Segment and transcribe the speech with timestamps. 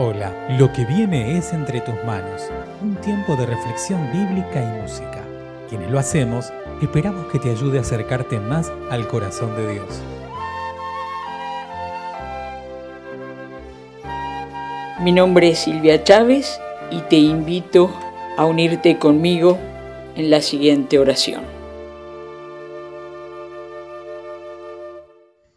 [0.00, 5.24] Hola, lo que viene es entre tus manos, un tiempo de reflexión bíblica y música.
[5.68, 10.00] Quienes lo hacemos, esperamos que te ayude a acercarte más al corazón de Dios.
[15.00, 16.60] Mi nombre es Silvia Chávez
[16.92, 17.90] y te invito
[18.36, 19.58] a unirte conmigo
[20.14, 21.57] en la siguiente oración.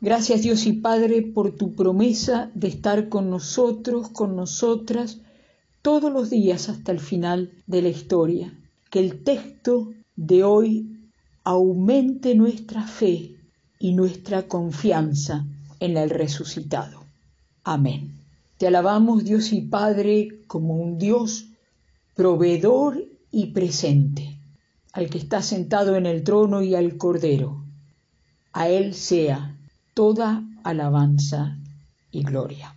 [0.03, 5.19] Gracias Dios y Padre por tu promesa de estar con nosotros, con nosotras,
[5.83, 8.51] todos los días hasta el final de la historia.
[8.89, 11.11] Que el texto de hoy
[11.43, 13.35] aumente nuestra fe
[13.77, 15.45] y nuestra confianza
[15.79, 17.03] en el resucitado.
[17.63, 18.15] Amén.
[18.57, 21.45] Te alabamos Dios y Padre como un Dios
[22.15, 24.39] proveedor y presente,
[24.93, 27.63] al que está sentado en el trono y al Cordero.
[28.51, 29.59] A Él sea
[29.93, 31.57] toda alabanza
[32.11, 32.75] y gloria.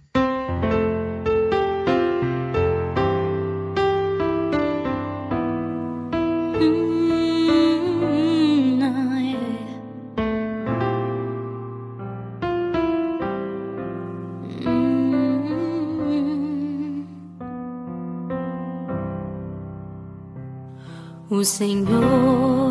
[21.30, 22.63] O Senhor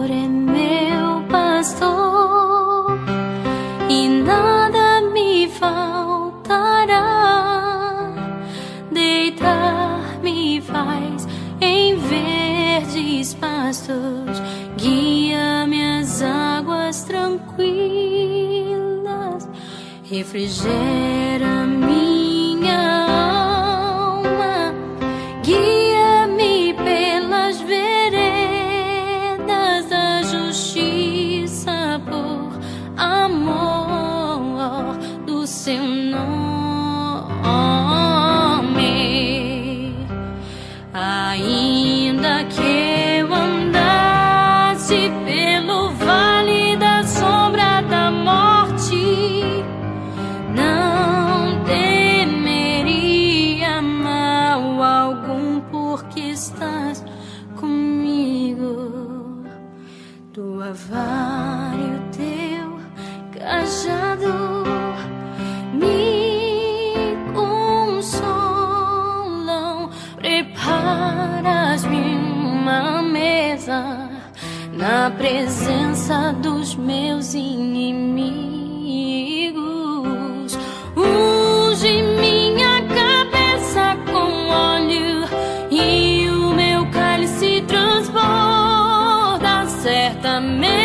[20.13, 21.92] refrigera-me.
[74.83, 78.43] Na presença dos meus inimigos.
[80.97, 85.23] Unge minha cabeça com óleo
[85.71, 90.82] e o meu cálice transborda certamente.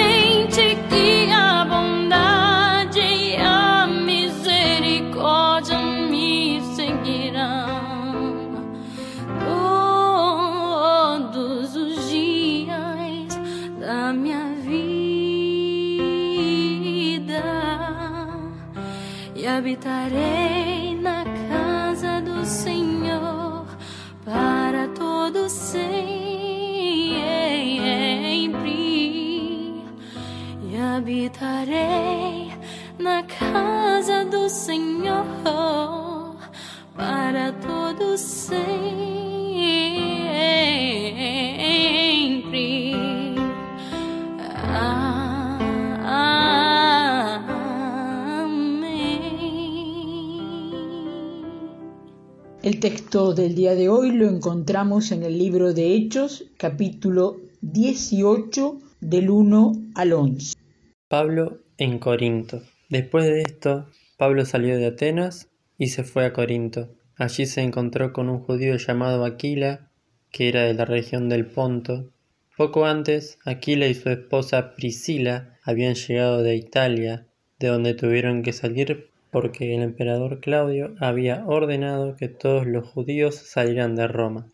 [19.48, 23.66] Habitarei na casa do Senhor
[24.24, 25.88] para todo sempre
[30.62, 32.52] e habitarei
[32.98, 35.24] na casa do Senhor
[36.94, 39.07] para todo sempre.
[52.78, 58.78] El texto del día de hoy lo encontramos en el libro de Hechos, capítulo 18,
[59.00, 60.56] del 1 al 11.
[61.08, 62.62] Pablo en Corinto.
[62.88, 66.94] Después de esto, Pablo salió de Atenas y se fue a Corinto.
[67.16, 69.90] Allí se encontró con un judío llamado Aquila,
[70.30, 72.12] que era de la región del Ponto.
[72.56, 77.26] Poco antes, Aquila y su esposa Priscila habían llegado de Italia,
[77.58, 83.36] de donde tuvieron que salir porque el emperador Claudio había ordenado que todos los judíos
[83.36, 84.46] salieran de Roma.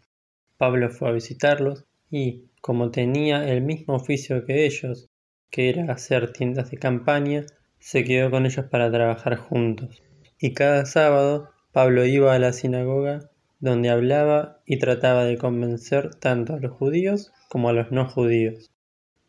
[0.57, 5.09] Pablo fue a visitarlos y, como tenía el mismo oficio que ellos,
[5.51, 7.45] que era hacer tiendas de campaña,
[7.79, 10.03] se quedó con ellos para trabajar juntos.
[10.41, 13.31] Y cada sábado Pablo iba a la sinagoga
[13.61, 18.71] donde hablaba y trataba de convencer tanto a los judíos como a los no judíos.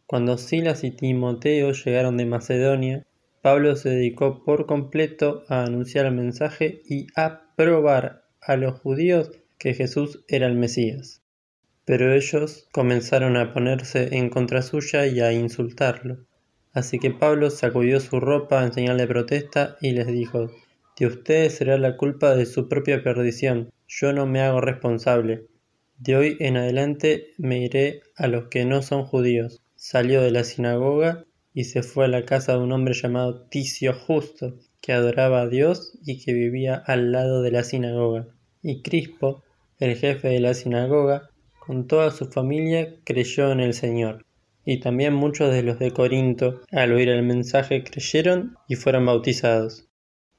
[0.08, 3.06] Cuando Silas y Timoteo llegaron de Macedonia,
[3.46, 9.30] Pablo se dedicó por completo a anunciar el mensaje y a probar a los judíos
[9.60, 11.22] que Jesús era el Mesías.
[11.86, 16.26] Pero ellos comenzaron a ponerse en contra suya y a insultarlo.
[16.74, 20.50] Así que Pablo sacudió su ropa en señal de protesta y les dijo,
[20.98, 25.46] de ustedes será la culpa de su propia perdición, yo no me hago responsable.
[26.00, 29.62] De hoy en adelante me iré a los que no son judíos.
[29.76, 31.26] Salió de la sinagoga
[31.56, 35.48] y se fue a la casa de un hombre llamado Ticio Justo, que adoraba a
[35.48, 38.28] Dios y que vivía al lado de la sinagoga.
[38.62, 39.42] Y Crispo,
[39.80, 44.26] el jefe de la sinagoga, con toda su familia creyó en el Señor.
[44.66, 49.88] Y también muchos de los de Corinto, al oír el mensaje, creyeron y fueron bautizados.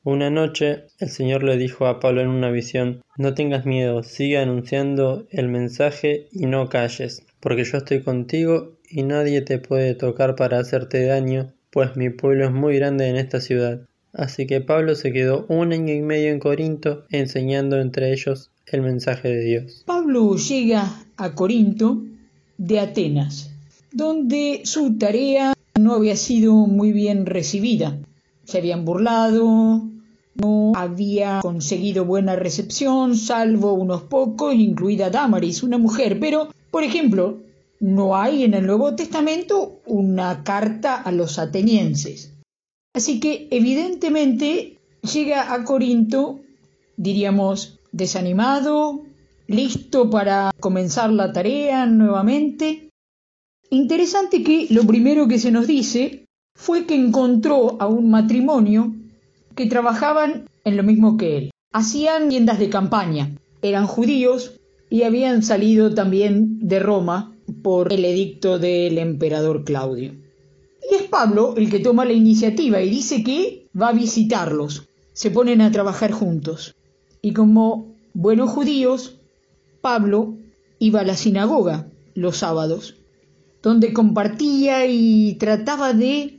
[0.05, 4.39] Una noche el Señor le dijo a Pablo en una visión, No tengas miedo, sigue
[4.39, 10.37] anunciando el mensaje y no calles, porque yo estoy contigo y nadie te puede tocar
[10.37, 13.81] para hacerte daño, pues mi pueblo es muy grande en esta ciudad.
[14.13, 18.83] Así que Pablo se quedó un año y medio en Corinto enseñando entre ellos el
[18.83, 19.83] mensaje de Dios.
[19.87, 22.03] Pablo llega a Corinto
[22.57, 23.51] de Atenas,
[23.93, 27.99] donde su tarea no había sido muy bien recibida.
[28.45, 29.83] Se habían burlado,
[30.35, 36.19] no había conseguido buena recepción, salvo unos pocos, incluida Damaris, una mujer.
[36.21, 37.39] Pero, por ejemplo,
[37.81, 42.35] no hay en el Nuevo Testamento una carta a los atenienses.
[42.95, 44.79] Así que, evidentemente,
[45.13, 46.41] llega a Corinto,
[46.97, 49.03] diríamos, desanimado,
[49.47, 52.89] listo para comenzar la tarea nuevamente.
[53.71, 56.25] Interesante que lo primero que se nos dice
[56.55, 58.95] fue que encontró a un matrimonio
[59.55, 61.51] que trabajaban en lo mismo que él.
[61.73, 64.59] Hacían tiendas de campaña, eran judíos
[64.89, 67.36] y habían salido también de Roma
[67.67, 70.15] por el edicto del emperador Claudio.
[70.89, 74.87] Y es Pablo el que toma la iniciativa y dice que va a visitarlos.
[75.13, 76.77] Se ponen a trabajar juntos.
[77.23, 79.19] Y como buenos judíos,
[79.81, 80.37] Pablo
[80.79, 82.99] iba a la sinagoga los sábados,
[83.65, 86.39] donde compartía y trataba de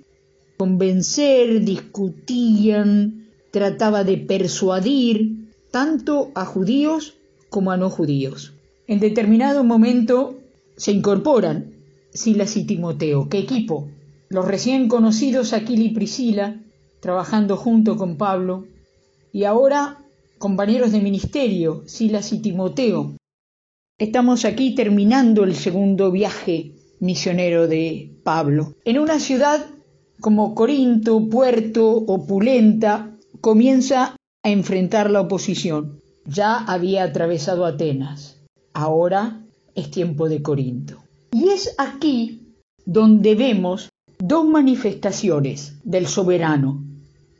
[0.55, 7.15] convencer, discutían, trataba de persuadir tanto a judíos
[7.49, 8.53] como a no judíos.
[8.87, 10.37] En determinado momento
[10.77, 11.73] se incorporan
[12.13, 13.27] Silas y Timoteo.
[13.29, 13.89] ¿Qué equipo?
[14.29, 16.61] Los recién conocidos Aquila y Priscila,
[17.01, 18.65] trabajando junto con Pablo,
[19.33, 19.97] y ahora
[20.37, 23.17] compañeros de ministerio, Silas y Timoteo.
[23.97, 29.65] Estamos aquí terminando el segundo viaje misionero de Pablo, en una ciudad
[30.19, 36.01] como Corinto, Puerto, opulenta, comienza a enfrentar la oposición.
[36.25, 38.41] Ya había atravesado Atenas,
[38.73, 39.46] ahora
[39.77, 41.03] es tiempo de Corinto.
[41.31, 42.41] Y es aquí
[42.85, 46.83] donde vemos dos manifestaciones del soberano,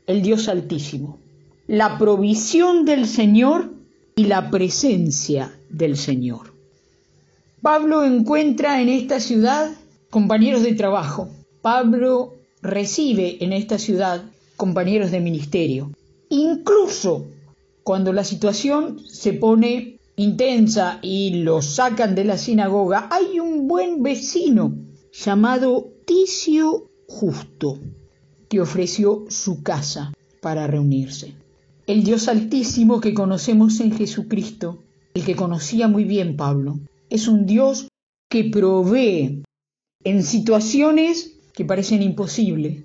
[0.06, 1.18] el Dios Altísimo,
[1.66, 3.72] la provisión del Señor
[4.14, 6.54] y la presencia del Señor.
[7.60, 9.72] Pablo encuentra en esta ciudad
[10.08, 11.28] compañeros de trabajo.
[11.60, 14.22] Pablo recibe en esta ciudad
[14.56, 15.90] compañeros de ministerio.
[16.28, 17.26] Incluso
[17.82, 24.02] cuando la situación se pone intensa y lo sacan de la sinagoga, hay un buen
[24.02, 24.76] vecino
[25.12, 27.78] llamado Ticio Justo
[28.50, 30.12] que ofreció su casa
[30.42, 31.34] para reunirse.
[31.86, 34.82] El Dios Altísimo que conocemos en Jesucristo,
[35.14, 36.78] el que conocía muy bien Pablo,
[37.08, 37.88] es un Dios
[38.28, 39.42] que provee
[40.04, 42.84] en situaciones que parecen imposibles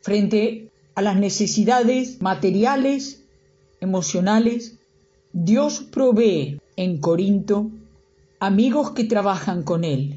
[0.00, 3.24] frente a las necesidades materiales,
[3.80, 4.78] emocionales.
[5.36, 7.72] Dios provee en Corinto
[8.38, 10.14] amigos que trabajan con Él,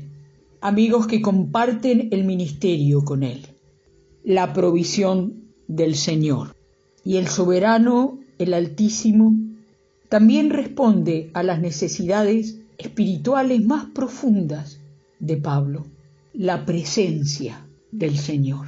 [0.62, 3.48] amigos que comparten el ministerio con Él,
[4.24, 6.56] la provisión del Señor.
[7.04, 9.34] Y el soberano, el Altísimo,
[10.08, 14.80] también responde a las necesidades espirituales más profundas
[15.20, 15.88] de Pablo,
[16.32, 18.68] la presencia del Señor.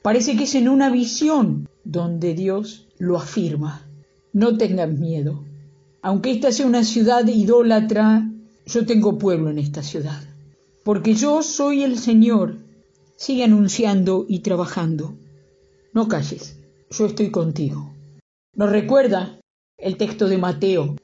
[0.00, 3.84] Parece que es en una visión donde Dios lo afirma.
[4.32, 5.42] No tengan miedo.
[6.02, 8.28] Aunque esta sea una ciudad idólatra,
[8.66, 10.20] yo tengo pueblo en esta ciudad.
[10.84, 12.58] Porque yo soy el Señor.
[13.16, 15.14] Sigue anunciando y trabajando.
[15.94, 16.58] No calles,
[16.90, 17.94] yo estoy contigo.
[18.56, 19.38] Nos recuerda
[19.78, 20.96] el texto de Mateo,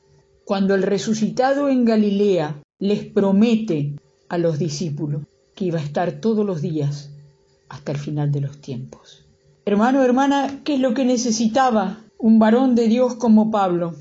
[0.44, 3.94] cuando el resucitado en Galilea les promete
[4.28, 5.22] a los discípulos
[5.54, 7.10] que iba a estar todos los días
[7.68, 9.24] hasta el final de los tiempos.
[9.64, 13.94] Hermano, hermana, ¿qué es lo que necesitaba un varón de Dios como Pablo?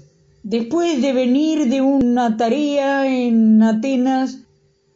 [0.44, 4.40] Después de venir de una tarea en Atenas,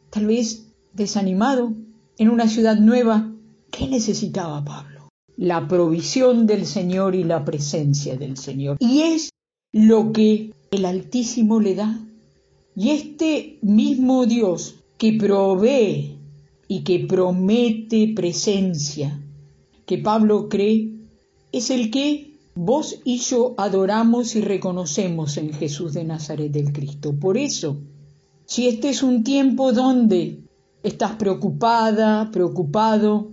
[0.09, 1.73] tal vez desanimado,
[2.17, 3.31] en una ciudad nueva,
[3.71, 5.09] ¿qué necesitaba Pablo?
[5.37, 8.77] La provisión del Señor y la presencia del Señor.
[8.79, 9.31] Y es
[9.71, 11.99] lo que el Altísimo le da.
[12.75, 16.17] Y este mismo Dios que provee
[16.67, 19.19] y que promete presencia,
[19.85, 20.91] que Pablo cree,
[21.51, 27.15] es el que vos y yo adoramos y reconocemos en Jesús de Nazaret del Cristo.
[27.19, 27.81] Por eso,
[28.45, 30.43] si este es un tiempo donde
[30.83, 33.31] estás preocupada, preocupado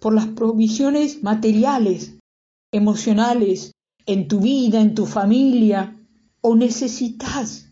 [0.00, 2.14] por las provisiones materiales,
[2.72, 3.72] emocionales,
[4.06, 5.98] en tu vida, en tu familia,
[6.40, 7.68] o necesitas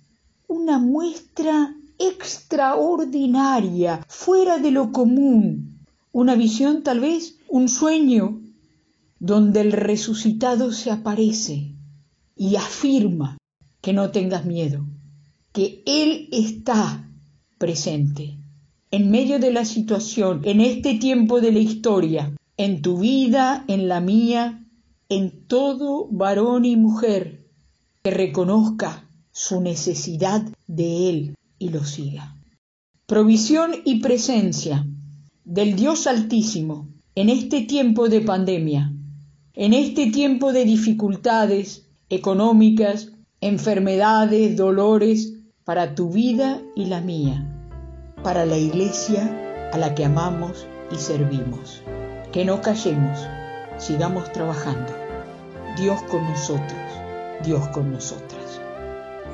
[0.49, 5.79] una muestra extraordinaria, fuera de lo común,
[6.11, 8.42] una visión tal vez, un sueño,
[9.23, 11.77] donde el resucitado se aparece
[12.35, 13.39] y afirma
[13.81, 14.85] que no tengas miedo,
[15.53, 17.09] que Él está
[17.57, 18.37] presente
[18.91, 23.87] en medio de la situación, en este tiempo de la historia, en tu vida, en
[23.87, 24.67] la mía,
[25.09, 27.47] en todo varón y mujer
[28.03, 32.37] que reconozca su necesidad de Él y lo siga.
[33.07, 34.85] Provisión y presencia
[35.45, 38.93] del Dios Altísimo en este tiempo de pandemia,
[39.55, 47.47] en este tiempo de dificultades económicas, enfermedades, dolores, para tu vida y la mía,
[48.23, 51.83] para la iglesia a la que amamos y servimos.
[52.33, 53.19] Que no callemos,
[53.79, 54.93] sigamos trabajando.
[55.79, 56.81] Dios con nosotros,
[57.45, 58.61] Dios con nosotras.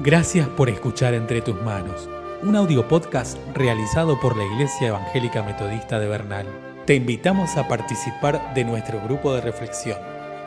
[0.01, 2.09] Gracias por escuchar Entre tus manos
[2.43, 6.68] un audio podcast realizado por la Iglesia Evangélica Metodista de Bernal.
[6.89, 9.99] Te invitamos a participar de nuestro grupo de reflexión.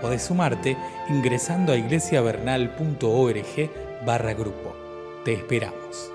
[0.02, 0.76] Podés sumarte
[1.08, 3.70] ingresando a iglesiavernal.org
[4.04, 4.76] barra grupo.
[5.24, 6.12] Te esperamos.